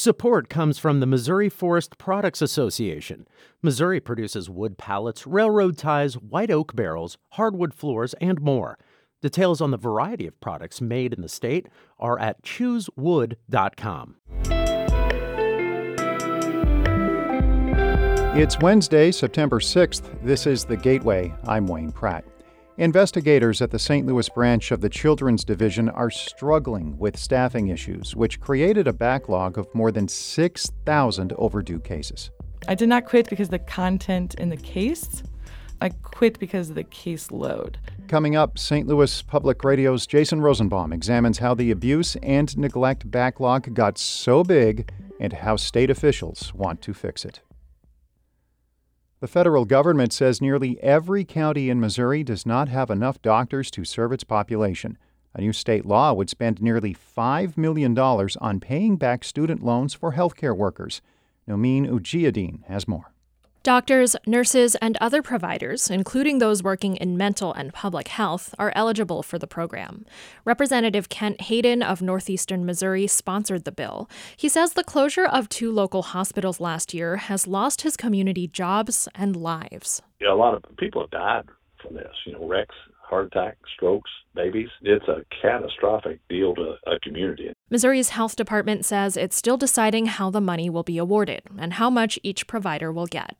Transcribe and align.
Support 0.00 0.48
comes 0.48 0.78
from 0.78 1.00
the 1.00 1.06
Missouri 1.06 1.48
Forest 1.48 1.98
Products 1.98 2.40
Association. 2.40 3.26
Missouri 3.62 3.98
produces 3.98 4.48
wood 4.48 4.78
pallets, 4.78 5.26
railroad 5.26 5.76
ties, 5.76 6.14
white 6.14 6.52
oak 6.52 6.76
barrels, 6.76 7.18
hardwood 7.30 7.74
floors, 7.74 8.14
and 8.20 8.40
more. 8.40 8.78
Details 9.22 9.60
on 9.60 9.72
the 9.72 9.76
variety 9.76 10.28
of 10.28 10.38
products 10.38 10.80
made 10.80 11.12
in 11.12 11.20
the 11.20 11.28
state 11.28 11.66
are 11.98 12.16
at 12.20 12.44
choosewood.com. 12.44 14.14
It's 18.36 18.58
Wednesday, 18.60 19.10
September 19.10 19.58
6th. 19.58 20.22
This 20.22 20.46
is 20.46 20.64
The 20.64 20.76
Gateway. 20.76 21.34
I'm 21.42 21.66
Wayne 21.66 21.90
Pratt. 21.90 22.24
Investigators 22.78 23.60
at 23.60 23.72
the 23.72 23.78
St. 23.78 24.06
Louis 24.06 24.28
branch 24.28 24.70
of 24.70 24.80
the 24.80 24.88
Children's 24.88 25.44
Division 25.44 25.88
are 25.88 26.10
struggling 26.10 26.96
with 26.96 27.18
staffing 27.18 27.66
issues, 27.66 28.14
which 28.14 28.40
created 28.40 28.86
a 28.86 28.92
backlog 28.92 29.58
of 29.58 29.66
more 29.74 29.90
than 29.90 30.06
6,000 30.06 31.32
overdue 31.32 31.80
cases. 31.80 32.30
I 32.68 32.76
did 32.76 32.88
not 32.88 33.04
quit 33.04 33.28
because 33.28 33.48
the 33.48 33.58
content 33.58 34.36
in 34.36 34.48
the 34.48 34.56
case. 34.56 35.24
I 35.80 35.88
quit 35.88 36.38
because 36.38 36.68
of 36.68 36.76
the 36.76 36.84
caseload. 36.84 37.74
Coming 38.06 38.36
up, 38.36 38.56
St. 38.60 38.86
Louis 38.86 39.22
Public 39.22 39.64
Radio's 39.64 40.06
Jason 40.06 40.40
Rosenbaum 40.40 40.92
examines 40.92 41.38
how 41.38 41.54
the 41.54 41.72
abuse 41.72 42.14
and 42.22 42.56
neglect 42.56 43.10
backlog 43.10 43.74
got 43.74 43.98
so 43.98 44.44
big 44.44 44.88
and 45.18 45.32
how 45.32 45.56
state 45.56 45.90
officials 45.90 46.54
want 46.54 46.80
to 46.82 46.94
fix 46.94 47.24
it. 47.24 47.40
The 49.20 49.26
federal 49.26 49.64
government 49.64 50.12
says 50.12 50.40
nearly 50.40 50.80
every 50.80 51.24
county 51.24 51.70
in 51.70 51.80
Missouri 51.80 52.22
does 52.22 52.46
not 52.46 52.68
have 52.68 52.88
enough 52.88 53.20
doctors 53.20 53.68
to 53.72 53.84
serve 53.84 54.12
its 54.12 54.22
population. 54.22 54.96
A 55.34 55.40
new 55.40 55.52
state 55.52 55.84
law 55.84 56.12
would 56.12 56.30
spend 56.30 56.62
nearly 56.62 56.94
$5 56.94 57.56
million 57.56 57.98
on 57.98 58.60
paying 58.60 58.96
back 58.96 59.24
student 59.24 59.60
loans 59.60 59.92
for 59.92 60.12
healthcare 60.12 60.56
workers. 60.56 61.02
Nomin 61.48 61.88
Ujiyediin 61.88 62.64
has 62.66 62.86
more. 62.86 63.12
Doctors, 63.64 64.14
nurses, 64.24 64.76
and 64.76 64.96
other 65.00 65.20
providers, 65.20 65.90
including 65.90 66.38
those 66.38 66.62
working 66.62 66.94
in 66.96 67.16
mental 67.16 67.52
and 67.52 67.72
public 67.72 68.08
health, 68.08 68.54
are 68.56 68.72
eligible 68.76 69.22
for 69.22 69.36
the 69.36 69.48
program. 69.48 70.06
Representative 70.44 71.08
Kent 71.08 71.40
Haden 71.42 71.82
of 71.82 72.00
Northeastern 72.00 72.64
Missouri 72.64 73.08
sponsored 73.08 73.64
the 73.64 73.72
bill. 73.72 74.08
He 74.36 74.48
says 74.48 74.72
the 74.72 74.84
closure 74.84 75.26
of 75.26 75.48
two 75.48 75.72
local 75.72 76.02
hospitals 76.02 76.60
last 76.60 76.94
year 76.94 77.16
has 77.16 77.48
lost 77.48 77.82
his 77.82 77.96
community 77.96 78.46
jobs 78.46 79.08
and 79.14 79.34
lives. 79.34 80.02
Yeah, 80.20 80.32
a 80.32 80.36
lot 80.36 80.54
of 80.54 80.62
people 80.76 81.02
have 81.02 81.10
died 81.10 81.48
from 81.82 81.96
this. 81.96 82.12
You 82.26 82.34
know, 82.34 82.46
wrecks, 82.46 82.76
heart 83.08 83.26
attack, 83.26 83.56
strokes, 83.74 84.10
babies. 84.34 84.68
It's 84.82 85.06
a 85.08 85.24
catastrophic 85.42 86.20
deal 86.28 86.54
to 86.54 86.74
a 86.86 86.98
community. 87.00 87.52
Missouri's 87.70 88.10
health 88.10 88.36
department 88.36 88.84
says 88.84 89.16
it's 89.16 89.36
still 89.36 89.56
deciding 89.56 90.06
how 90.06 90.30
the 90.30 90.40
money 90.40 90.70
will 90.70 90.82
be 90.82 90.98
awarded 90.98 91.42
and 91.58 91.74
how 91.74 91.90
much 91.90 92.18
each 92.22 92.46
provider 92.46 92.92
will 92.92 93.06
get. 93.06 93.36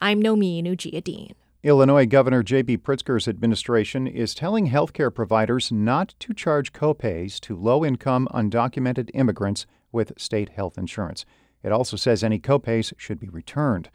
I'm 0.00 0.22
Nomin 0.22 0.64
Ujiyediin. 0.64 1.32
Illinois 1.62 2.06
Governor 2.06 2.42
J.B. 2.42 2.78
Pritzker's 2.78 3.28
administration 3.28 4.06
is 4.06 4.34
telling 4.34 4.70
healthcare 4.70 5.14
providers 5.14 5.70
not 5.70 6.14
to 6.18 6.32
charge 6.32 6.72
copays 6.72 7.38
to 7.40 7.54
low 7.54 7.84
income, 7.84 8.26
undocumented 8.32 9.10
immigrants 9.12 9.66
with 9.92 10.12
state 10.16 10.48
health 10.50 10.78
insurance. 10.78 11.26
It 11.62 11.70
also 11.70 11.98
says 11.98 12.24
any 12.24 12.38
copays 12.38 12.94
should 12.96 13.20
be 13.20 13.28
returned. 13.28 13.90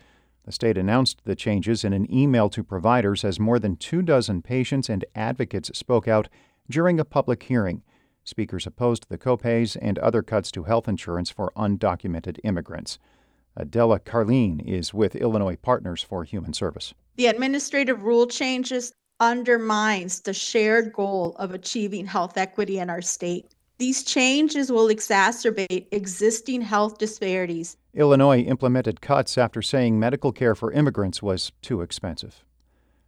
The 0.45 0.51
state 0.51 0.77
announced 0.77 1.21
the 1.25 1.35
changes 1.35 1.83
in 1.83 1.91
an 1.91 2.11
email 2.13 2.49
to 2.49 2.63
providers 2.63 3.25
as 3.25 3.39
more 3.39 3.57
than 3.57 3.77
two 3.77 4.03
dozen 4.03 4.43
patients 4.43 4.89
and 4.89 5.03
advocates 5.15 5.75
spoke 5.77 6.07
out 6.07 6.29
during 6.69 6.99
a 6.99 7.05
public 7.05 7.43
hearing. 7.43 7.81
Speakers 8.23 8.67
opposed 8.67 9.07
the 9.09 9.17
copays 9.17 9.75
and 9.81 9.97
other 9.99 10.21
cuts 10.21 10.51
to 10.51 10.63
health 10.63 10.87
insurance 10.87 11.31
for 11.31 11.51
undocumented 11.55 12.39
immigrants. 12.43 12.99
Adela 13.57 13.99
Carlin 13.99 14.59
is 14.59 14.93
with 14.93 15.15
Illinois 15.15 15.55
Partners 15.55 16.03
for 16.03 16.23
Human 16.23 16.53
Service. 16.53 16.93
The 17.15 17.27
administrative 17.27 18.03
rule 18.03 18.27
changes 18.27 18.93
undermines 19.19 20.21
the 20.21 20.33
shared 20.33 20.93
goal 20.93 21.35
of 21.37 21.53
achieving 21.53 22.05
health 22.05 22.37
equity 22.37 22.79
in 22.79 22.89
our 22.89 23.01
state. 23.01 23.54
These 23.77 24.03
changes 24.03 24.71
will 24.71 24.87
exacerbate 24.87 25.87
existing 25.91 26.61
health 26.61 26.97
disparities. 26.97 27.75
Illinois 27.93 28.39
implemented 28.39 29.01
cuts 29.01 29.37
after 29.37 29.61
saying 29.61 29.99
medical 29.99 30.31
care 30.31 30.55
for 30.55 30.71
immigrants 30.71 31.21
was 31.21 31.51
too 31.61 31.81
expensive. 31.81 32.45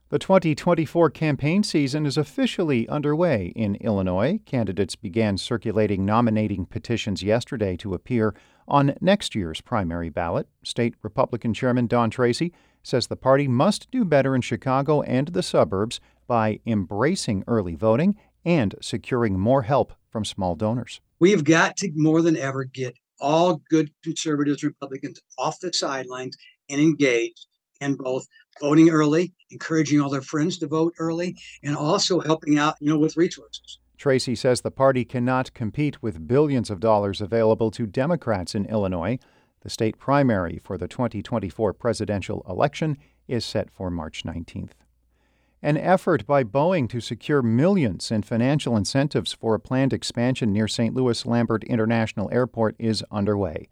The 0.10 0.20
2024 0.20 1.10
campaign 1.12 1.64
season 1.64 2.06
is 2.06 2.18
officially 2.18 2.88
underway 2.90 3.54
in 3.56 3.76
Illinois. 3.76 4.40
Candidates 4.46 4.98
began 4.98 5.38
circulating 5.38 6.06
nominating 6.06 6.66
petitions 6.66 7.24
yesterday 7.24 7.78
to 7.78 7.94
appear 7.94 8.36
on 8.68 8.96
next 9.00 9.36
year's 9.36 9.62
primary 9.62 10.10
ballot. 10.10 10.48
State 10.64 10.96
Republican 11.02 11.54
Chairman 11.54 11.88
Don 11.88 12.10
Tracy 12.10 12.52
says 12.84 13.08
the 13.08 13.16
party 13.16 13.48
must 13.48 13.90
do 13.90 14.04
better 14.04 14.36
in 14.36 14.42
Chicago 14.42 15.02
and 15.02 15.30
the 15.30 15.44
suburbs 15.44 16.02
by 16.26 16.60
embracing 16.66 17.46
early 17.48 17.76
voting 17.76 18.16
and 18.46 18.76
securing 18.82 19.38
more 19.40 19.64
help 19.64 19.94
from 20.18 20.26
small 20.26 20.56
donors. 20.56 21.00
We've 21.20 21.44
got 21.44 21.78
to 21.78 21.92
more 21.94 22.24
than 22.24 22.36
ever 22.38 22.64
get 22.64 22.96
all 23.20 23.62
good 23.70 23.92
conservatives, 24.04 24.64
Republicans 24.64 25.22
off 25.38 25.60
the 25.60 25.72
sidelines 25.72 26.36
and 26.72 26.82
engaged 26.82 27.46
in 27.82 27.94
both 27.94 28.26
voting 28.60 28.90
early, 28.90 29.32
encouraging 29.52 30.02
all 30.02 30.10
their 30.10 30.24
friends 30.24 30.58
to 30.58 30.68
vote 30.68 30.96
early, 30.98 31.38
and 31.62 31.76
also 31.76 32.20
helping 32.20 32.58
out, 32.58 32.74
you 32.80 32.90
know, 32.90 32.98
with 32.98 33.16
resources. 33.16 33.78
Tracy 33.96 34.34
says 34.34 34.62
the 34.62 34.72
party 34.72 35.06
cannot 35.06 35.54
compete 35.54 36.02
with 36.02 36.28
billions 36.28 36.72
of 36.72 36.80
dollars 36.80 37.22
available 37.22 37.70
to 37.70 37.86
Democrats 37.86 38.56
in 38.56 38.66
Illinois. 38.66 39.20
The 39.62 39.70
state 39.70 40.00
primary 40.00 40.60
for 40.64 40.80
the 40.80 40.88
2024 40.88 41.74
presidential 41.74 42.44
election 42.50 42.98
is 43.28 43.46
set 43.46 43.70
for 43.70 43.92
March 43.92 44.24
19th. 44.24 44.72
An 45.64 45.76
effort 45.76 46.28
by 46.28 46.44
Boeing 46.44 46.88
to 46.90 47.02
secure 47.02 47.42
millions 47.42 48.12
in 48.12 48.22
financial 48.22 48.78
incentives 48.78 49.34
for 49.34 49.56
a 49.56 49.60
planned 49.60 49.92
expansion 49.92 50.54
near 50.54 50.68
St. 50.68 50.94
Louis 50.94 51.26
Lambert 51.26 51.64
International 51.64 52.30
Airport 52.32 52.76
is 52.78 53.04
underway. 53.10 53.68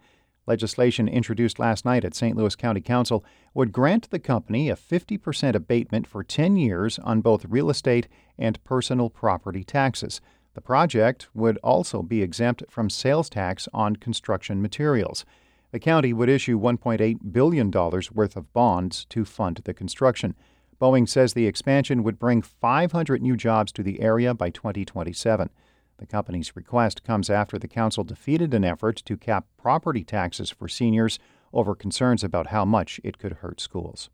Legislation 0.47 1.07
introduced 1.07 1.59
last 1.59 1.85
night 1.85 2.03
at 2.03 2.15
St. 2.15 2.35
Louis 2.35 2.55
County 2.55 2.81
Council 2.81 3.23
would 3.53 3.71
grant 3.71 4.09
the 4.09 4.17
company 4.17 4.67
a 4.69 4.75
50% 4.75 5.53
abatement 5.53 6.07
for 6.07 6.23
10 6.23 6.57
years 6.57 6.97
on 6.99 7.21
both 7.21 7.45
real 7.45 7.69
estate 7.69 8.07
and 8.37 8.63
personal 8.63 9.11
property 9.11 9.63
taxes. 9.63 10.21
The 10.55 10.61
project 10.61 11.27
would 11.35 11.57
also 11.57 12.01
be 12.01 12.23
exempt 12.23 12.63
from 12.67 12.89
sales 12.89 13.29
tax 13.29 13.67
on 13.73 13.97
construction 13.97 14.59
materials. 14.59 15.23
The 15.71 15.79
county 15.79 16.13
would 16.13 16.29
issue 16.29 16.59
$1.8 16.59 17.31
billion 17.31 17.69
worth 17.69 18.35
of 18.35 18.53
bonds 18.53 19.05
to 19.09 19.23
fund 19.23 19.61
the 19.65 19.73
construction. 19.73 20.33
Boeing 20.79 21.07
says 21.07 21.33
the 21.33 21.47
expansion 21.47 22.03
would 22.03 22.19
bring 22.19 22.41
500 22.41 23.21
new 23.21 23.37
jobs 23.37 23.71
to 23.73 23.83
the 23.83 24.01
area 24.01 24.33
by 24.33 24.49
2027. 24.49 25.49
The 25.97 26.05
company's 26.05 26.55
request 26.55 27.03
comes 27.03 27.29
after 27.29 27.57
the 27.57 27.67
council 27.67 28.03
defeated 28.03 28.53
an 28.53 28.65
effort 28.65 28.97
to 29.05 29.15
cap 29.15 29.45
property 29.57 30.03
taxes 30.03 30.49
for 30.49 30.67
seniors 30.67 31.19
over 31.53 31.73
concerns 31.73 32.23
about 32.23 32.47
how 32.47 32.65
much 32.65 32.99
it 33.03 33.17
could 33.17 33.33
hurt 33.33 33.61
schools. 33.61 34.09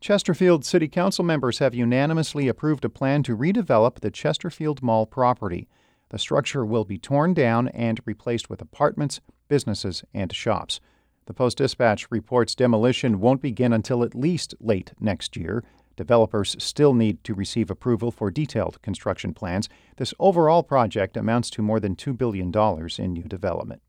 Chesterfield 0.00 0.64
City 0.64 0.88
Council 0.88 1.22
members 1.22 1.58
have 1.58 1.74
unanimously 1.74 2.48
approved 2.48 2.86
a 2.86 2.88
plan 2.88 3.22
to 3.24 3.36
redevelop 3.36 4.00
the 4.00 4.10
Chesterfield 4.10 4.82
Mall 4.82 5.04
property. 5.04 5.68
The 6.08 6.18
structure 6.18 6.64
will 6.64 6.86
be 6.86 6.96
torn 6.96 7.34
down 7.34 7.68
and 7.68 8.00
replaced 8.06 8.48
with 8.48 8.62
apartments, 8.62 9.20
businesses, 9.48 10.02
and 10.14 10.32
shops. 10.32 10.80
The 11.30 11.34
Post 11.34 11.58
Dispatch 11.58 12.10
reports 12.10 12.56
demolition 12.56 13.20
won't 13.20 13.40
begin 13.40 13.72
until 13.72 14.02
at 14.02 14.16
least 14.16 14.52
late 14.58 14.90
next 14.98 15.36
year. 15.36 15.62
Developers 15.94 16.56
still 16.58 16.92
need 16.92 17.22
to 17.22 17.34
receive 17.34 17.70
approval 17.70 18.10
for 18.10 18.32
detailed 18.32 18.82
construction 18.82 19.32
plans. 19.32 19.68
This 19.96 20.12
overall 20.18 20.64
project 20.64 21.16
amounts 21.16 21.48
to 21.50 21.62
more 21.62 21.78
than 21.78 21.94
$2 21.94 22.18
billion 22.18 22.52
in 22.98 23.12
new 23.12 23.22
development. 23.22 23.80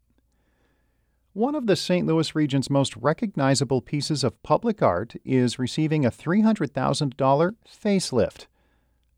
One 1.33 1.55
of 1.55 1.65
the 1.65 1.75
St. 1.75 2.05
Louis 2.05 2.35
region's 2.35 2.69
most 2.69 2.95
recognizable 2.95 3.81
pieces 3.81 4.23
of 4.23 4.43
public 4.43 4.83
art 4.83 5.15
is 5.25 5.57
receiving 5.57 6.05
a 6.05 6.11
$300,000 6.11 7.55
facelift. 7.67 8.45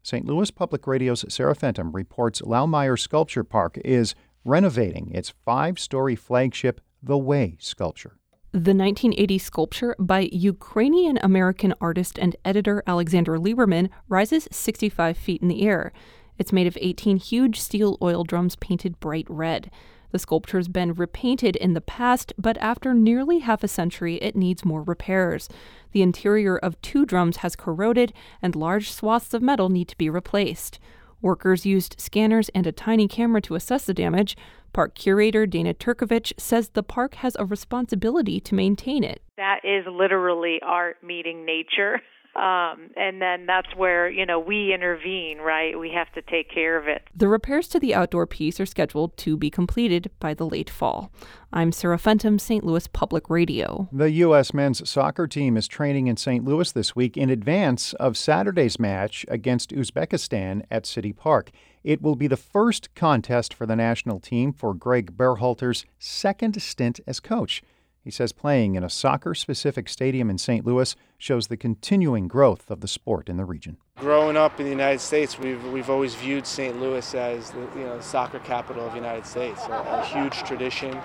St. 0.02 0.26
Louis 0.26 0.50
Public 0.50 0.88
Radio's 0.88 1.26
Sarah 1.28 1.58
Fentem 1.58 1.94
reports 1.94 2.40
Laumeier 2.40 2.98
Sculpture 2.98 3.44
Park 3.44 3.78
is 3.84 4.16
renovating 4.46 5.12
its 5.12 5.34
five 5.44 5.78
story 5.78 6.16
flagship 6.16 6.80
the 7.04 7.18
Way 7.18 7.58
sculpture. 7.60 8.18
The 8.54 8.74
1980 8.74 9.38
sculpture 9.40 9.96
by 10.00 10.30
Ukrainian 10.32 11.20
American 11.22 11.74
artist 11.82 12.18
and 12.18 12.36
editor 12.46 12.82
Alexander 12.88 13.38
Liberman 13.38 13.90
rises 14.08 14.48
65 14.52 15.18
feet 15.18 15.42
in 15.42 15.50
the 15.50 15.64
air. 15.64 15.92
It's 16.38 16.54
made 16.54 16.68
of 16.68 16.78
18 16.80 17.18
huge 17.18 17.60
steel 17.60 17.98
oil 18.02 18.24
drums 18.24 18.56
painted 18.56 19.00
bright 19.00 19.26
red. 19.28 19.70
The 20.12 20.20
sculpture's 20.20 20.68
been 20.68 20.94
repainted 20.94 21.56
in 21.56 21.74
the 21.74 21.82
past, 21.82 22.32
but 22.38 22.58
after 22.60 22.94
nearly 22.94 23.40
half 23.40 23.64
a 23.64 23.68
century, 23.68 24.16
it 24.18 24.36
needs 24.36 24.64
more 24.64 24.84
repairs. 24.84 25.50
The 25.92 26.04
interior 26.04 26.56
of 26.56 26.80
two 26.82 27.06
drums 27.06 27.38
has 27.38 27.56
corroded, 27.56 28.14
and 28.40 28.56
large 28.56 28.92
swaths 28.92 29.34
of 29.34 29.42
metal 29.42 29.70
need 29.70 29.88
to 29.90 29.98
be 29.98 30.12
replaced. 30.12 30.80
Workers 31.24 31.66
used 31.66 31.96
scanners 32.00 32.50
and 32.50 32.68
a 32.68 32.72
tiny 32.74 33.08
camera 33.08 33.42
to 33.44 33.56
assess 33.56 33.86
the 33.86 33.94
damage. 33.94 34.36
Park 34.74 34.94
curator 34.94 35.46
Dana 35.46 35.74
Turkovic 35.74 36.34
says 36.38 36.70
the 36.70 36.84
park 36.84 37.16
has 37.16 37.38
a 37.40 37.46
responsibility 37.46 38.42
to 38.42 38.54
maintain 38.54 39.06
it. 39.06 39.22
That 39.38 39.62
is 39.64 39.86
literally 39.90 40.60
art 40.62 40.98
meeting 41.02 41.46
nature. 41.46 42.02
Um, 42.36 42.90
and 42.98 43.22
then 43.22 43.46
that's 43.46 43.76
where, 43.76 44.10
you 44.10 44.26
know, 44.26 44.40
we 44.40 44.74
intervene, 44.74 45.38
right? 45.38 45.80
We 45.80 45.92
have 45.92 46.12
to 46.14 46.22
take 46.24 46.50
care 46.50 46.80
of 46.80 46.88
it. 46.88 47.04
The 47.16 47.28
repairs 47.28 47.68
to 47.70 47.80
the 47.80 47.94
outdoor 47.94 48.26
piece 48.26 48.60
are 48.60 48.66
scheduled 48.66 49.16
to 49.18 49.38
be 49.38 49.52
completed 49.52 50.10
by 50.20 50.34
the 50.34 50.46
late 50.46 50.70
fall. 50.70 51.12
I'm 51.52 51.72
Sarah 51.72 51.98
Fentem, 51.98 52.42
St. 52.42 52.64
Louis 52.64 52.88
Public 52.88 53.30
Radio. 53.30 53.88
The 53.92 54.10
U.S. 54.10 54.52
men's 54.52 54.90
soccer 54.90 55.28
team 55.28 55.56
is 55.56 55.68
training 55.68 56.08
in 56.08 56.18
St. 56.18 56.44
Louis 56.44 56.72
this 56.72 56.96
week 56.96 57.16
in 57.18 57.30
advance 57.30 57.94
of 57.94 58.18
Saturday's 58.18 58.80
match 58.80 59.28
against 59.28 59.70
Uzbekistan 59.70 60.64
at 60.72 60.88
City 60.88 61.14
Park. 61.14 61.52
It 61.84 62.02
will 62.02 62.16
be 62.16 62.28
the 62.28 62.38
first 62.38 62.96
contest 62.96 63.54
for 63.54 63.68
the 63.68 63.76
national 63.76 64.20
team 64.20 64.54
for 64.54 64.74
Greg 64.74 65.16
Berhalter's 65.16 65.86
second 66.00 66.60
stint 66.60 67.00
as 67.06 67.20
coach. 67.20 67.62
He 68.04 68.12
says 68.12 68.34
playing 68.34 68.76
in 68.76 68.84
a 68.84 68.90
soccer 68.90 69.34
specific 69.34 69.88
stadium 69.88 70.30
in 70.30 70.38
St. 70.38 70.66
Louis 70.66 70.94
shows 71.18 71.48
the 71.48 71.56
continuing 71.56 72.28
growth 72.28 72.70
of 72.70 72.82
the 72.82 72.88
sport 72.88 73.30
in 73.30 73.38
the 73.38 73.46
region. 73.46 73.78
Growing 73.98 74.36
up 74.36 74.60
in 74.60 74.66
the 74.66 74.72
United 74.72 75.00
States, 75.00 75.40
we've, 75.40 75.64
we've 75.68 75.90
always 75.90 76.14
viewed 76.14 76.46
St. 76.46 76.80
Louis 76.82 77.16
as 77.16 77.52
the 77.52 77.62
you 77.76 77.86
know, 77.86 78.02
soccer 78.02 78.40
capital 78.40 78.86
of 78.86 78.92
the 78.92 78.98
United 78.98 79.26
States, 79.26 79.62
a, 79.68 79.72
a 79.72 80.06
huge 80.06 80.44
tradition. 80.44 81.00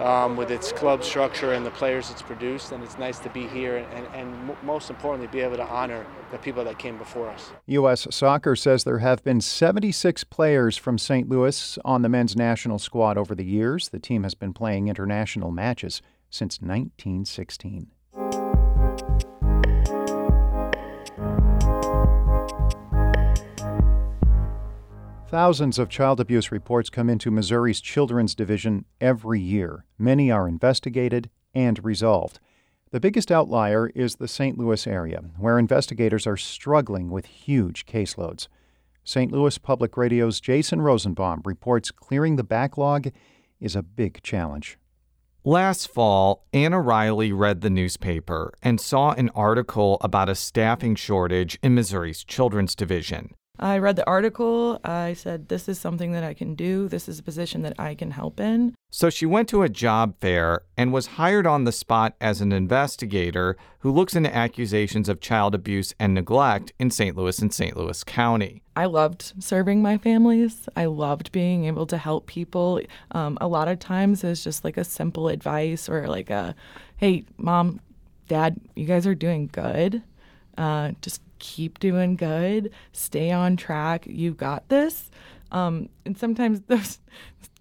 Um, 0.00 0.38
with 0.38 0.50
its 0.50 0.72
club 0.72 1.04
structure 1.04 1.52
and 1.52 1.66
the 1.66 1.70
players 1.72 2.10
it's 2.10 2.22
produced, 2.22 2.72
and 2.72 2.82
it's 2.82 2.96
nice 2.96 3.18
to 3.18 3.28
be 3.28 3.46
here 3.46 3.86
and, 3.92 4.06
and 4.14 4.56
most 4.62 4.88
importantly, 4.88 5.26
be 5.26 5.40
able 5.40 5.56
to 5.56 5.66
honor 5.66 6.06
the 6.32 6.38
people 6.38 6.64
that 6.64 6.78
came 6.78 6.96
before 6.96 7.28
us. 7.28 7.50
U.S. 7.66 8.06
Soccer 8.10 8.56
says 8.56 8.84
there 8.84 9.00
have 9.00 9.22
been 9.22 9.42
76 9.42 10.24
players 10.24 10.78
from 10.78 10.96
St. 10.96 11.28
Louis 11.28 11.78
on 11.84 12.00
the 12.00 12.08
men's 12.08 12.34
national 12.34 12.78
squad 12.78 13.18
over 13.18 13.34
the 13.34 13.44
years. 13.44 13.90
The 13.90 13.98
team 13.98 14.22
has 14.22 14.32
been 14.34 14.54
playing 14.54 14.88
international 14.88 15.50
matches 15.50 16.00
since 16.30 16.60
1916. 16.60 17.90
Thousands 25.30 25.78
of 25.78 25.88
child 25.88 26.18
abuse 26.18 26.50
reports 26.50 26.90
come 26.90 27.08
into 27.08 27.30
Missouri's 27.30 27.80
Children's 27.80 28.34
Division 28.34 28.84
every 29.00 29.38
year. 29.40 29.84
Many 29.96 30.28
are 30.28 30.48
investigated 30.48 31.30
and 31.54 31.84
resolved. 31.84 32.40
The 32.90 32.98
biggest 32.98 33.30
outlier 33.30 33.92
is 33.94 34.16
the 34.16 34.26
St. 34.26 34.58
Louis 34.58 34.84
area, 34.88 35.22
where 35.38 35.56
investigators 35.56 36.26
are 36.26 36.36
struggling 36.36 37.10
with 37.10 37.26
huge 37.26 37.86
caseloads. 37.86 38.48
St. 39.04 39.30
Louis 39.30 39.56
Public 39.56 39.96
Radio's 39.96 40.40
Jason 40.40 40.82
Rosenbaum 40.82 41.42
reports 41.44 41.92
clearing 41.92 42.34
the 42.34 42.42
backlog 42.42 43.12
is 43.60 43.76
a 43.76 43.84
big 43.84 44.24
challenge. 44.24 44.79
Last 45.44 45.88
fall, 45.88 46.44
Anna 46.52 46.78
Riley 46.78 47.32
read 47.32 47.62
the 47.62 47.70
newspaper 47.70 48.52
and 48.62 48.78
saw 48.78 49.12
an 49.12 49.30
article 49.30 49.96
about 50.02 50.28
a 50.28 50.34
staffing 50.34 50.94
shortage 50.94 51.58
in 51.62 51.74
Missouri's 51.74 52.24
Children's 52.24 52.74
Division. 52.74 53.30
I 53.60 53.76
read 53.76 53.96
the 53.96 54.06
article. 54.06 54.80
I 54.84 55.12
said, 55.12 55.48
This 55.48 55.68
is 55.68 55.78
something 55.78 56.12
that 56.12 56.24
I 56.24 56.32
can 56.32 56.54
do. 56.54 56.88
This 56.88 57.08
is 57.08 57.18
a 57.18 57.22
position 57.22 57.60
that 57.62 57.78
I 57.78 57.94
can 57.94 58.10
help 58.10 58.40
in. 58.40 58.74
So 58.90 59.10
she 59.10 59.26
went 59.26 59.48
to 59.50 59.62
a 59.62 59.68
job 59.68 60.14
fair 60.20 60.62
and 60.78 60.92
was 60.92 61.06
hired 61.06 61.46
on 61.46 61.64
the 61.64 61.72
spot 61.72 62.16
as 62.20 62.40
an 62.40 62.52
investigator 62.52 63.56
who 63.80 63.92
looks 63.92 64.16
into 64.16 64.34
accusations 64.34 65.10
of 65.10 65.20
child 65.20 65.54
abuse 65.54 65.94
and 66.00 66.14
neglect 66.14 66.72
in 66.78 66.90
St. 66.90 67.14
Louis 67.14 67.38
and 67.38 67.52
St. 67.52 67.76
Louis 67.76 68.02
County. 68.02 68.62
I 68.74 68.86
loved 68.86 69.34
serving 69.38 69.82
my 69.82 69.98
families. 69.98 70.66
I 70.74 70.86
loved 70.86 71.30
being 71.30 71.66
able 71.66 71.86
to 71.86 71.98
help 71.98 72.26
people. 72.26 72.80
Um, 73.12 73.36
a 73.42 73.46
lot 73.46 73.68
of 73.68 73.78
times 73.78 74.24
it's 74.24 74.42
just 74.42 74.64
like 74.64 74.78
a 74.78 74.84
simple 74.84 75.28
advice 75.28 75.86
or 75.86 76.08
like 76.08 76.30
a, 76.30 76.54
hey, 76.96 77.24
mom, 77.36 77.80
dad, 78.26 78.58
you 78.74 78.86
guys 78.86 79.06
are 79.06 79.14
doing 79.14 79.50
good. 79.52 80.02
Uh, 80.60 80.92
just 81.00 81.22
keep 81.38 81.78
doing 81.78 82.16
good, 82.16 82.70
stay 82.92 83.30
on 83.30 83.56
track, 83.56 84.06
you 84.06 84.34
got 84.34 84.68
this. 84.68 85.10
Um, 85.52 85.88
and 86.04 86.18
sometimes 86.18 86.60
those 86.68 86.98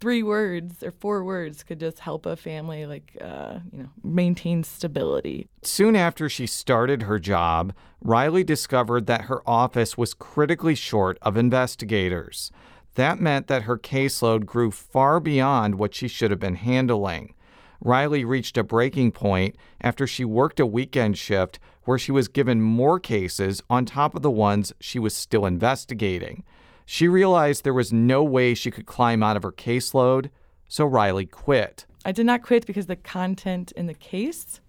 three 0.01 0.21
words 0.21 0.83
or 0.83 0.91
four 0.91 1.23
words 1.23 1.63
could 1.63 1.79
just 1.79 1.99
help 1.99 2.25
a 2.25 2.35
family 2.35 2.85
like 2.85 3.17
uh, 3.21 3.59
you 3.71 3.83
know 3.83 3.89
maintain 4.03 4.65
stability. 4.65 5.47
Soon 5.63 5.95
after 5.95 6.27
she 6.27 6.45
started 6.45 7.03
her 7.03 7.19
job 7.19 7.73
riley 8.01 8.43
discovered 8.43 9.07
that 9.07 9.23
her 9.23 9.41
office 9.47 9.97
was 9.97 10.13
critically 10.13 10.75
short 10.75 11.17
of 11.21 11.37
investigators. 11.37 12.51
That 12.95 13.21
meant 13.21 13.47
that 13.47 13.63
her 13.63 13.77
caseload 13.77 14.45
grew 14.45 14.71
far 14.71 15.21
beyond 15.21 15.75
what 15.75 15.95
she 15.95 16.09
should 16.09 16.31
have 16.31 16.39
been 16.39 16.55
handling 16.55 17.33
riley 17.81 18.25
reached 18.25 18.57
a 18.57 18.63
breaking 18.63 19.11
point 19.11 19.55
after 19.81 20.05
she 20.05 20.25
worked 20.25 20.59
a 20.59 20.65
weekend 20.65 21.17
shift 21.17 21.59
where 21.83 21.97
she 21.97 22.11
was 22.11 22.27
given 22.27 22.61
more 22.61 22.99
cases 22.99 23.63
on 23.69 23.85
top 23.85 24.15
of 24.15 24.21
the 24.21 24.31
ones 24.31 24.73
she 24.79 24.99
was 24.99 25.15
still 25.15 25.45
investigating. 25.45 26.43
She 26.85 27.07
realized 27.07 27.63
there 27.63 27.73
was 27.73 27.93
no 27.93 28.23
way 28.23 28.53
she 28.53 28.71
could 28.71 28.85
climb 28.85 29.23
out 29.23 29.37
of 29.37 29.43
her 29.43 29.51
caseload, 29.51 30.29
so 30.67 30.85
Riley 30.85 31.25
quit. 31.25 31.85
I 32.05 32.11
did 32.11 32.25
not 32.25 32.43
quit 32.43 32.65
because 32.65 32.85
of 32.85 32.89
the 32.89 32.95
content 32.95 33.71
in 33.73 33.87
the 33.87 33.93
case. 33.93 34.59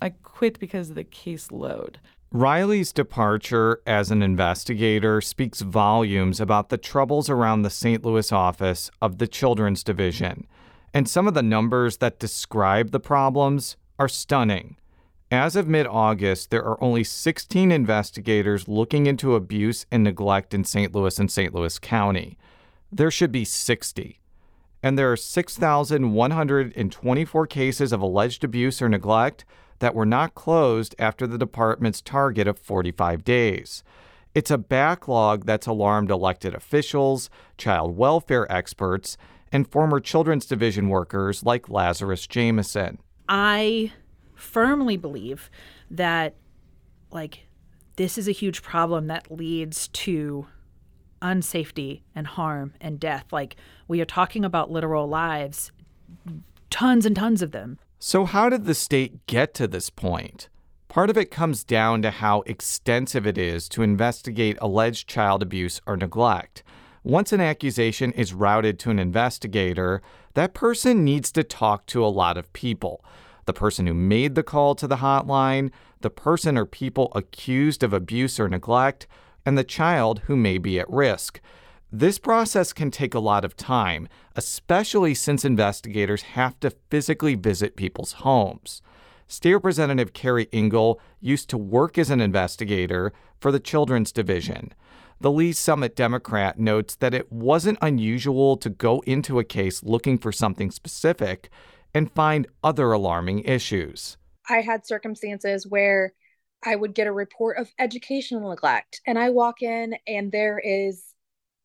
I 0.00 0.10
quit 0.10 0.58
because 0.58 0.90
of 0.90 0.96
the 0.96 1.04
caseload. 1.04 1.96
Riley's 2.30 2.92
departure 2.92 3.82
as 3.86 4.10
an 4.10 4.22
investigator 4.22 5.20
speaks 5.20 5.60
volumes 5.60 6.40
about 6.40 6.70
the 6.70 6.78
troubles 6.78 7.28
around 7.28 7.62
the 7.62 7.70
St. 7.70 8.04
Louis 8.04 8.32
office 8.32 8.90
of 9.02 9.18
the 9.18 9.26
Children's 9.26 9.84
Division. 9.84 10.46
And 10.94 11.08
some 11.08 11.26
of 11.26 11.32
the 11.34 11.42
numbers 11.42 11.96
that 11.98 12.18
describe 12.18 12.90
the 12.90 13.00
problems 13.00 13.76
are 13.98 14.08
stunning. 14.08 14.76
As 15.30 15.54
of 15.56 15.66
mid 15.66 15.86
August, 15.86 16.50
there 16.50 16.64
are 16.64 16.82
only 16.84 17.04
16 17.04 17.72
investigators 17.72 18.68
looking 18.68 19.06
into 19.06 19.34
abuse 19.34 19.86
and 19.90 20.04
neglect 20.04 20.52
in 20.52 20.64
St. 20.64 20.94
Louis 20.94 21.18
and 21.18 21.30
St. 21.30 21.54
Louis 21.54 21.78
County. 21.78 22.36
There 22.90 23.10
should 23.10 23.32
be 23.32 23.46
60. 23.46 24.20
And 24.82 24.98
there 24.98 25.10
are 25.10 25.16
6,124 25.16 27.46
cases 27.46 27.92
of 27.92 28.02
alleged 28.02 28.44
abuse 28.44 28.82
or 28.82 28.90
neglect 28.90 29.46
that 29.78 29.94
were 29.94 30.04
not 30.04 30.34
closed 30.34 30.94
after 30.98 31.26
the 31.26 31.38
department's 31.38 32.02
target 32.02 32.46
of 32.46 32.58
45 32.58 33.24
days. 33.24 33.82
It's 34.34 34.50
a 34.50 34.58
backlog 34.58 35.46
that's 35.46 35.66
alarmed 35.66 36.10
elected 36.10 36.54
officials, 36.54 37.30
child 37.56 37.96
welfare 37.96 38.46
experts, 38.52 39.16
and 39.52 39.70
former 39.70 40.00
Children's 40.00 40.46
Division 40.46 40.88
workers 40.88 41.44
like 41.44 41.68
Lazarus 41.68 42.26
Jameson. 42.26 42.98
I 43.28 43.92
firmly 44.34 44.96
believe 44.96 45.50
that 45.90 46.34
like 47.10 47.46
this 47.96 48.16
is 48.16 48.26
a 48.26 48.32
huge 48.32 48.62
problem 48.62 49.06
that 49.08 49.30
leads 49.30 49.88
to 49.88 50.46
unsafety 51.20 52.00
and 52.14 52.26
harm 52.26 52.72
and 52.80 52.98
death. 52.98 53.26
Like 53.30 53.56
we 53.86 54.00
are 54.00 54.06
talking 54.06 54.44
about 54.44 54.70
literal 54.70 55.06
lives, 55.06 55.70
tons 56.70 57.06
and 57.06 57.14
tons 57.14 57.42
of 57.42 57.52
them. 57.52 57.78
So, 57.98 58.24
how 58.24 58.48
did 58.48 58.64
the 58.64 58.74
state 58.74 59.26
get 59.26 59.54
to 59.54 59.68
this 59.68 59.88
point? 59.88 60.48
Part 60.88 61.08
of 61.08 61.16
it 61.16 61.30
comes 61.30 61.62
down 61.62 62.02
to 62.02 62.10
how 62.10 62.42
extensive 62.42 63.26
it 63.26 63.38
is 63.38 63.68
to 63.70 63.82
investigate 63.82 64.58
alleged 64.60 65.08
child 65.08 65.42
abuse 65.42 65.80
or 65.86 65.96
neglect. 65.96 66.62
Once 67.04 67.32
an 67.32 67.40
accusation 67.40 68.12
is 68.12 68.32
routed 68.32 68.78
to 68.78 68.90
an 68.90 68.98
investigator, 68.98 70.00
that 70.34 70.54
person 70.54 71.04
needs 71.04 71.32
to 71.32 71.42
talk 71.42 71.84
to 71.86 72.04
a 72.04 72.06
lot 72.06 72.36
of 72.36 72.52
people 72.52 73.04
the 73.44 73.52
person 73.52 73.88
who 73.88 73.94
made 73.94 74.36
the 74.36 74.42
call 74.42 74.74
to 74.76 74.86
the 74.86 74.98
hotline, 74.98 75.70
the 76.00 76.10
person 76.10 76.56
or 76.56 76.64
people 76.64 77.10
accused 77.14 77.82
of 77.82 77.92
abuse 77.92 78.38
or 78.38 78.48
neglect, 78.48 79.06
and 79.44 79.58
the 79.58 79.64
child 79.64 80.20
who 80.26 80.36
may 80.36 80.58
be 80.58 80.78
at 80.78 80.88
risk. 80.88 81.40
This 81.90 82.18
process 82.18 82.72
can 82.72 82.90
take 82.90 83.14
a 83.14 83.20
lot 83.20 83.44
of 83.44 83.56
time, 83.56 84.08
especially 84.36 85.14
since 85.14 85.44
investigators 85.44 86.22
have 86.22 86.58
to 86.60 86.72
physically 86.88 87.34
visit 87.34 87.76
people's 87.76 88.12
homes. 88.12 88.80
State 89.26 89.54
Representative 89.54 90.12
Keri 90.12 90.48
Ingle 90.52 91.00
used 91.20 91.50
to 91.50 91.58
work 91.58 91.98
as 91.98 92.10
an 92.10 92.20
investigator 92.20 93.12
for 93.40 93.50
the 93.50 93.60
Children's 93.60 94.12
Division. 94.12 94.72
The 95.22 95.30
Lee's 95.30 95.56
Summit 95.56 95.94
Democrat 95.94 96.58
notes 96.58 96.96
that 96.96 97.14
it 97.14 97.30
wasn't 97.30 97.78
unusual 97.80 98.56
to 98.56 98.68
go 98.68 99.04
into 99.06 99.38
a 99.38 99.44
case 99.44 99.80
looking 99.84 100.18
for 100.18 100.32
something 100.32 100.72
specific, 100.72 101.48
and 101.94 102.10
find 102.10 102.48
other 102.64 102.90
alarming 102.90 103.44
issues. 103.44 104.16
I 104.50 104.62
had 104.62 104.84
circumstances 104.84 105.64
where 105.64 106.12
I 106.64 106.74
would 106.74 106.92
get 106.92 107.06
a 107.06 107.12
report 107.12 107.58
of 107.58 107.70
educational 107.78 108.50
neglect, 108.50 109.00
and 109.06 109.16
I 109.16 109.30
walk 109.30 109.62
in 109.62 109.94
and 110.08 110.32
there 110.32 110.58
is 110.58 111.11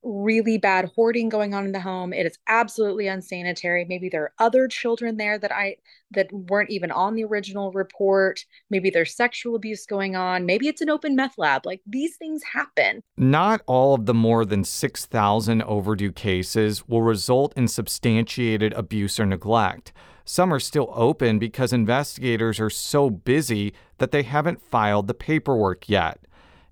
really 0.04 0.58
bad 0.58 0.92
hoarding 0.96 1.30
going 1.30 1.54
on 1.54 1.66
in 1.66 1.72
the 1.72 1.80
home. 1.80 2.14
It 2.14 2.26
is 2.26 2.38
absolutely 2.48 3.08
unsanitary. 3.08 3.86
Maybe 3.86 4.10
there 4.10 4.24
are 4.24 4.34
other 4.40 4.68
children 4.68 5.18
there 5.18 5.38
that 5.38 5.52
I 5.52 5.78
that 6.12 6.32
weren't 6.32 6.70
even 6.70 6.92
on 6.92 7.16
the 7.16 7.26
original 7.26 7.72
report. 7.72 8.46
Maybe 8.70 8.90
there's 8.90 9.16
sexual 9.16 9.56
abuse 9.56 9.86
going 9.86 10.16
on. 10.16 10.46
Maybe 10.46 10.68
it's 10.68 10.82
an 10.82 10.90
open 10.90 11.16
meth 11.16 11.38
lab. 11.38 11.66
Like 11.66 11.82
these 11.86 12.16
things 12.16 12.42
happen. 12.54 13.04
Not 13.18 13.62
all 13.66 13.94
of 13.94 14.06
the 14.06 14.14
more 14.14 14.46
than 14.46 14.64
6,000 14.64 15.62
overdue 15.64 16.12
cases 16.12 16.88
will 16.88 17.02
result 17.02 17.54
in 17.58 17.68
substantiated 17.68 18.74
abuse 18.74 19.20
or 19.20 19.26
neglect. 19.26 19.92
Some 20.24 20.54
are 20.54 20.60
still 20.60 20.92
open 20.94 21.40
because 21.40 21.72
investigators 21.72 22.60
are 22.60 22.70
so 22.70 23.10
busy 23.10 23.74
that 23.98 24.12
they 24.12 24.24
haven't 24.24 24.62
filed 24.62 25.08
the 25.08 25.14
paperwork 25.14 25.88
yet. 25.88 26.20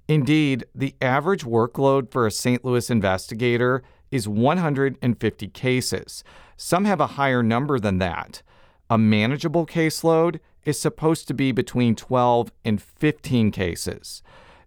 Indeed, 0.08 0.66
the 0.76 0.96
average 1.02 1.44
workload 1.44 2.12
for 2.12 2.28
a 2.28 2.32
St. 2.32 2.64
Louis 2.64 2.90
investigator 2.90 3.82
is 4.12 4.28
150 4.28 5.48
cases. 5.48 6.24
Some 6.58 6.86
have 6.86 7.00
a 7.00 7.08
higher 7.08 7.42
number 7.42 7.80
than 7.80 7.98
that. 7.98 8.44
A 8.90 8.98
manageable 9.00 9.66
caseload 9.66 10.40
is 10.64 10.80
supposed 10.80 11.28
to 11.28 11.34
be 11.34 11.52
between 11.52 11.96
12 11.96 12.52
and 12.64 12.82
15 12.82 13.52
cases. 13.52 14.22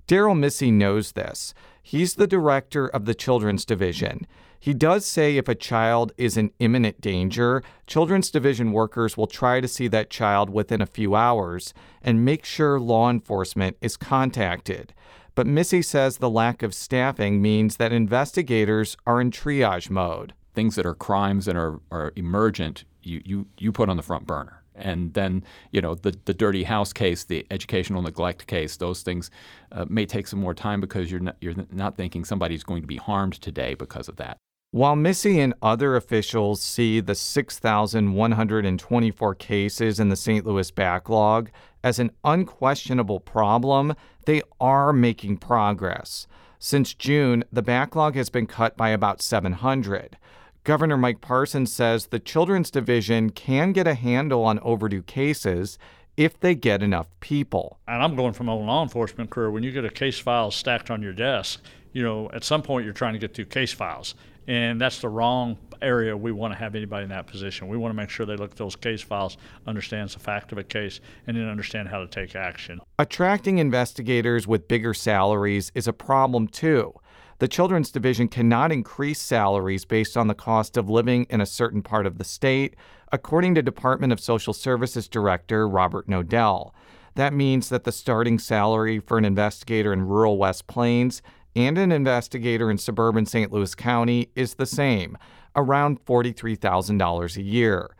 Darrell 0.09 0.35
Missey 0.35 0.71
knows 0.71 1.13
this. 1.13 1.55
He's 1.83 2.15
the 2.15 2.27
director 2.27 2.89
of 2.89 3.05
the 3.05 3.15
Children's 3.15 3.65
Division. 3.65 4.27
He 4.61 4.75
does 4.75 5.07
say 5.07 5.37
if 5.37 5.49
a 5.49 5.55
child 5.55 6.13
is 6.19 6.37
in 6.37 6.51
imminent 6.59 7.01
danger, 7.01 7.63
Children's 7.87 8.31
Division 8.31 8.73
workers 8.73 9.17
will 9.17 9.29
try 9.29 9.61
to 9.61 9.69
see 9.69 9.87
that 9.89 10.11
child 10.11 10.51
within 10.51 10.81
a 10.81 10.87
few 10.87 11.15
hours 11.15 11.73
and 12.03 12.25
make 12.25 12.45
sure 12.45 12.81
law 12.81 13.09
enforcement 13.09 13.77
is 13.81 13.97
contacted. 13.97 14.93
But 15.39 15.47
Missey 15.47 15.83
says 15.83 16.17
the 16.17 16.29
lack 16.29 16.65
of 16.65 16.75
staffing 16.75 17.41
means 17.41 17.77
that 17.77 17.93
investigators 17.93 18.97
are 19.07 19.21
in 19.21 19.31
triage 19.31 19.89
mode. 19.89 20.35
Things 20.53 20.75
that 20.75 20.85
are 20.85 20.97
crimes 20.97 21.47
and 21.47 21.57
are, 21.57 21.79
are 21.93 22.13
emergent, 22.17 22.83
you, 23.05 23.23
you, 23.25 23.47
you 23.57 23.71
put 23.71 23.89
on 23.89 23.97
the 23.97 24.03
front 24.03 24.27
burner. 24.27 24.65
And 24.75 25.15
then, 25.15 25.45
you 25.71 25.81
know, 25.81 25.95
the, 25.95 26.19
the 26.25 26.35
dirty 26.35 26.65
house 26.65 26.93
case, 26.93 27.23
the 27.23 27.47
educational 27.53 28.03
neglect 28.03 28.49
case, 28.49 28.79
those 28.79 29.03
things 29.03 29.31
uh, 29.71 29.85
may 29.89 30.07
take 30.07 30.27
some 30.27 30.41
more 30.41 30.55
time 30.55 30.81
because 30.81 31.09
you're 31.09 31.21
not, 31.21 31.37
you're 31.41 31.55
not 31.71 31.97
thinking 31.97 32.25
somebody's 32.25 32.65
going 32.65 32.83
to 32.83 32.89
be 32.89 32.97
harmed 32.97 33.35
today 33.35 33.75
because 33.75 34.09
of 34.09 34.17
that. 34.17 34.39
While 34.73 34.97
Missey 34.97 35.41
and 35.41 35.55
other 35.63 35.95
officials 35.95 36.61
see 36.61 36.99
the 36.99 37.15
6,124 37.15 39.35
cases 39.37 40.01
in 40.01 40.09
the 40.09 40.17
St. 40.17 40.45
Louis 40.45 40.73
backlog 40.73 41.53
as 41.83 41.99
an 41.99 42.11
unquestionable 42.25 43.21
problem, 43.21 43.95
they 44.27 44.43
are 44.61 44.93
making 44.93 45.39
progress. 45.39 46.27
Since 46.59 46.95
June, 46.95 47.45
the 47.53 47.63
backlog 47.63 48.17
has 48.17 48.31
been 48.31 48.47
cut 48.47 48.77
by 48.77 48.91
about 48.91 49.23
700. 49.23 50.17
Governor 50.65 50.97
Mike 50.97 51.21
Parsons 51.21 51.73
says 51.73 52.07
the 52.07 52.19
Children's 52.19 52.71
Division 52.71 53.31
can 53.31 53.73
get 53.73 53.87
a 53.87 53.95
handle 53.95 54.45
on 54.45 54.59
overdue 54.59 55.03
cases 55.03 55.79
if 56.17 56.39
they 56.39 56.55
get 56.55 56.83
enough 56.83 57.07
people. 57.21 57.79
And 57.87 58.03
I'm 58.03 58.17
going 58.17 58.33
from 58.33 58.49
a 58.49 58.57
law 58.57 58.83
enforcement 58.83 59.31
career. 59.31 59.51
When 59.51 59.63
you 59.63 59.71
get 59.71 59.85
a 59.85 59.91
case 59.91 60.19
file 60.19 60.51
stacked 60.51 60.91
on 60.91 61.01
your 61.01 61.13
desk, 61.13 61.63
you 61.93 62.03
know, 62.03 62.29
at 62.35 62.45
some 62.45 62.63
point 62.63 62.85
you're 62.85 62.93
trying 62.93 63.13
to 63.13 63.19
get 63.21 63.35
through 63.35 63.47
case 63.47 63.73
files 63.73 64.15
and 64.49 64.81
that's 64.81 65.01
the 65.01 65.09
wrong 65.09 65.59
area 65.83 66.17
we 66.17 66.33
want 66.33 66.55
to 66.55 66.59
have 66.59 66.75
anybody 66.75 67.05
in 67.05 67.11
that 67.11 67.27
position. 67.27 67.69
We 67.69 67.77
want 67.77 67.93
to 67.93 67.97
make 67.97 68.09
sure 68.09 68.25
they 68.25 68.35
look 68.35 68.53
at 68.53 68.57
those 68.57 68.75
case 68.75 69.03
files, 69.03 69.37
understands 69.67 70.15
the 70.15 70.21
fact 70.21 70.51
of 70.53 70.59
a 70.59 70.65
case, 70.65 71.01
and 71.27 71.37
then 71.37 71.47
understand 71.49 71.89
how 71.89 72.01
to 72.01 72.07
take 72.07 72.35
action. 72.35 72.81
Attracting 72.99 73.59
investigators 73.59 74.49
with 74.49 74.67
bigger 74.67 74.95
salaries 74.95 75.71
is 75.75 75.87
a 75.87 75.93
problem 75.93 76.49
too. 76.49 76.95
The 77.41 77.47
Children's 77.47 77.93
Division 77.93 78.27
cannot 78.27 78.73
increase 78.73 79.21
salaries 79.21 79.85
based 79.85 80.17
on 80.17 80.27
the 80.27 80.35
cost 80.35 80.79
of 80.79 80.89
living 80.89 81.27
in 81.29 81.43
a 81.43 81.47
certain 81.47 81.83
part 81.83 82.07
of 82.07 82.17
the 82.17 82.25
state, 82.25 82.75
according 83.13 83.55
to 83.55 83.63
Department 83.63 84.15
of 84.15 84.19
Social 84.19 84.55
Services 84.55 85.09
Director 85.09 85.69
Robert 85.69 86.09
Knodell. 86.09 86.73
That 87.15 87.35
means 87.35 87.69
that 87.69 87.85
the 87.85 87.93
starting 87.93 88.39
salary 88.39 88.99
for 88.99 89.19
an 89.19 89.25
investigator 89.25 89.93
in 89.93 90.03
rural 90.03 90.39
West 90.39 90.67
Plains 90.69 91.21
and 91.57 91.79
an 91.79 91.93
investigator 91.93 92.71
in 92.71 92.79
suburban 92.79 93.27
St. 93.27 93.53
Louis 93.53 93.75
County 93.75 94.31
is 94.35 94.55
the 94.55 94.67
same, 94.67 95.19
around 95.57 96.05
$43,000 96.05 97.37
a 97.37 97.43
year. 97.43 97.91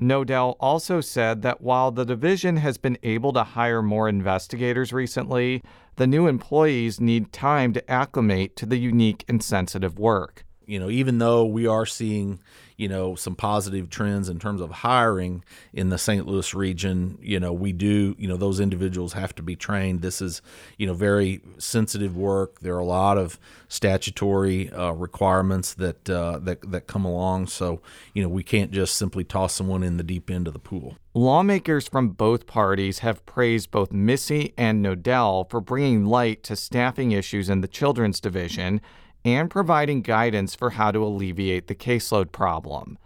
Knodell 0.00 0.56
also 0.60 1.00
said 1.00 1.42
that 1.42 1.60
while 1.60 1.90
the 1.90 2.04
division 2.04 2.58
has 2.58 2.78
been 2.78 2.96
able 3.02 3.32
to 3.32 3.42
hire 3.42 3.82
more 3.82 4.08
investigators 4.08 4.92
recently, 4.92 5.62
the 5.96 6.06
new 6.06 6.28
employees 6.28 7.00
need 7.00 7.32
time 7.32 7.72
to 7.72 7.90
acclimate 7.90 8.54
to 8.56 8.66
the 8.66 8.76
unique 8.76 9.24
and 9.28 9.42
sensitive 9.42 9.98
work. 9.98 10.44
You 10.66 10.78
know, 10.78 10.90
even 10.90 11.18
though 11.18 11.44
we 11.44 11.66
are 11.66 11.86
seeing, 11.86 12.38
you 12.78 12.88
know, 12.88 13.16
some 13.16 13.34
positive 13.34 13.90
trends 13.90 14.28
in 14.28 14.38
terms 14.38 14.60
of 14.60 14.70
hiring 14.70 15.44
in 15.72 15.88
the 15.90 15.98
St. 15.98 16.26
Louis 16.26 16.54
region, 16.54 17.18
you 17.20 17.40
know, 17.40 17.52
we 17.52 17.72
do, 17.72 18.14
you 18.18 18.28
know, 18.28 18.36
those 18.36 18.60
individuals 18.60 19.14
have 19.14 19.34
to 19.34 19.42
be 19.42 19.56
trained. 19.56 20.00
This 20.00 20.22
is, 20.22 20.40
you 20.78 20.86
know, 20.86 20.94
very 20.94 21.42
sensitive 21.58 22.16
work. 22.16 22.60
There 22.60 22.76
are 22.76 22.78
a 22.78 22.84
lot 22.84 23.18
of 23.18 23.38
statutory 23.66 24.70
uh, 24.70 24.92
requirements 24.92 25.74
that 25.74 26.08
uh, 26.08 26.38
that 26.38 26.70
that 26.70 26.86
come 26.86 27.04
along. 27.04 27.48
So, 27.48 27.82
you 28.14 28.22
know, 28.22 28.28
we 28.28 28.44
can't 28.44 28.70
just 28.70 28.94
simply 28.94 29.24
toss 29.24 29.54
someone 29.54 29.82
in 29.82 29.96
the 29.96 30.04
deep 30.04 30.30
end 30.30 30.46
of 30.46 30.52
the 30.52 30.60
pool. 30.60 30.96
Lawmakers 31.14 31.88
from 31.88 32.10
both 32.10 32.46
parties 32.46 33.00
have 33.00 33.26
praised 33.26 33.72
both 33.72 33.90
Missey 33.90 34.54
and 34.56 34.84
Knodell 34.84 35.50
for 35.50 35.60
bringing 35.60 36.04
light 36.04 36.44
to 36.44 36.54
staffing 36.54 37.10
issues 37.10 37.50
in 37.50 37.60
the 37.60 37.66
Children's 37.66 38.20
Division 38.20 38.80
and 39.28 39.50
providing 39.50 40.02
guidance 40.02 40.54
for 40.54 40.70
how 40.70 40.90
to 40.90 41.04
alleviate 41.04 41.66
the 41.66 41.74
caseload 41.74 42.32
problem. 42.32 42.98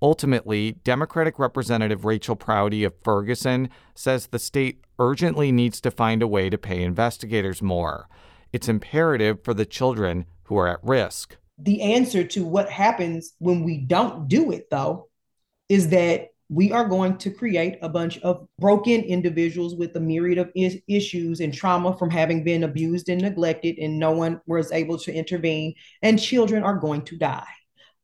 Ultimately, 0.00 0.72
Democratic 0.84 1.38
Representative 1.38 2.02
Raychel 2.02 2.38
Proudie 2.38 2.84
of 2.84 2.94
Ferguson 3.02 3.68
says 3.94 4.26
the 4.26 4.38
state 4.38 4.84
urgently 4.98 5.50
needs 5.50 5.80
to 5.80 5.90
find 5.90 6.22
a 6.22 6.28
way 6.28 6.50
to 6.50 6.58
pay 6.58 6.82
investigators 6.82 7.62
more. 7.62 8.08
It's 8.52 8.68
imperative 8.68 9.42
for 9.42 9.54
the 9.54 9.66
children 9.66 10.26
who 10.44 10.56
are 10.56 10.68
at 10.68 10.82
risk. 10.82 11.36
The 11.58 11.82
answer 11.82 12.24
to 12.24 12.44
what 12.44 12.70
happens 12.70 13.34
when 13.38 13.64
we 13.64 13.78
don't 13.78 14.28
do 14.28 14.52
it, 14.52 14.70
though, 14.70 15.08
is 15.68 15.88
that 15.88 16.28
we 16.48 16.72
are 16.72 16.86
going 16.86 17.18
to 17.18 17.30
create 17.30 17.78
a 17.82 17.88
bunch 17.88 18.18
of 18.20 18.46
broken 18.58 19.02
individuals 19.02 19.74
with 19.74 19.94
a 19.96 20.00
myriad 20.00 20.38
of 20.38 20.50
is- 20.54 20.80
issues 20.88 21.40
and 21.40 21.52
trauma 21.52 21.96
from 21.96 22.10
having 22.10 22.42
been 22.42 22.64
abused 22.64 23.08
and 23.08 23.20
neglected, 23.20 23.78
and 23.78 23.98
no 23.98 24.12
one 24.12 24.40
was 24.46 24.72
able 24.72 24.98
to 24.98 25.12
intervene, 25.12 25.74
and 26.02 26.20
children 26.20 26.62
are 26.62 26.76
going 26.76 27.02
to 27.02 27.18
die. 27.18 27.44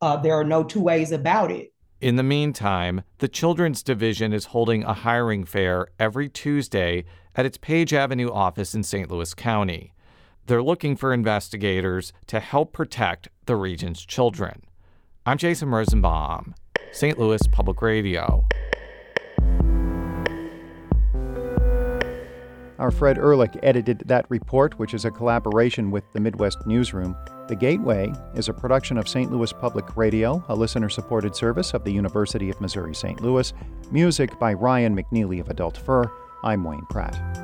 Uh, 0.00 0.16
there 0.18 0.34
are 0.34 0.44
no 0.44 0.62
two 0.62 0.80
ways 0.80 1.12
about 1.12 1.50
it. 1.50 1.72
In 2.00 2.16
the 2.16 2.22
meantime, 2.22 3.02
the 3.18 3.28
Children's 3.28 3.82
Division 3.82 4.34
is 4.34 4.46
holding 4.46 4.84
a 4.84 4.92
hiring 4.92 5.44
fair 5.46 5.86
every 5.98 6.28
Tuesday 6.28 7.04
at 7.34 7.46
its 7.46 7.56
Page 7.56 7.94
Avenue 7.94 8.30
office 8.30 8.74
in 8.74 8.82
St. 8.82 9.10
Louis 9.10 9.32
County. 9.32 9.94
They're 10.46 10.62
looking 10.62 10.96
for 10.96 11.14
investigators 11.14 12.12
to 12.26 12.40
help 12.40 12.74
protect 12.74 13.28
the 13.46 13.56
region's 13.56 14.04
children. 14.04 14.64
I'm 15.24 15.38
Jason 15.38 15.70
Rosenbaum. 15.70 16.54
St. 16.94 17.18
Louis 17.18 17.40
Public 17.48 17.82
Radio. 17.82 18.46
Our 22.78 22.92
Fred 22.92 23.18
Ehrlich 23.18 23.56
edited 23.64 24.04
that 24.06 24.26
report, 24.28 24.78
which 24.78 24.94
is 24.94 25.04
a 25.04 25.10
collaboration 25.10 25.90
with 25.90 26.04
the 26.12 26.20
Midwest 26.20 26.64
Newsroom. 26.66 27.16
The 27.48 27.56
Gateway 27.56 28.12
is 28.36 28.48
a 28.48 28.52
production 28.52 28.96
of 28.96 29.08
St. 29.08 29.32
Louis 29.32 29.52
Public 29.52 29.96
Radio, 29.96 30.44
a 30.48 30.54
listener 30.54 30.88
supported 30.88 31.34
service 31.34 31.74
of 31.74 31.82
the 31.82 31.92
University 31.92 32.48
of 32.48 32.60
Missouri 32.60 32.94
St. 32.94 33.20
Louis. 33.20 33.52
Music 33.90 34.38
by 34.38 34.52
Ryan 34.52 34.96
McNeely 34.96 35.40
of 35.40 35.48
Adult 35.48 35.76
Fur. 35.76 36.04
I'm 36.44 36.62
Wayne 36.62 36.86
Pratt. 36.90 37.43